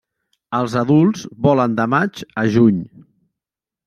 [0.59, 2.81] Els adults volen de maig a juny.